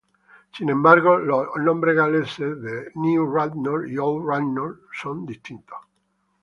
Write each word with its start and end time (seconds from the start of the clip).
Sin 0.55 0.67
embargo, 0.69 1.19
los 1.19 1.45
nombres 1.57 1.95
galeses 1.95 2.59
de 2.59 2.91
New 2.95 3.31
Radnor 3.31 3.87
y 3.87 3.99
Old 3.99 4.27
Radnor 4.27 4.81
son 4.99 5.27
diferentes. 5.27 5.75